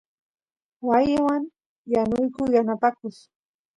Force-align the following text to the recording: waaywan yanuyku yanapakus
waaywan 0.87 1.43
yanuyku 1.93 2.41
yanapakus 2.55 3.17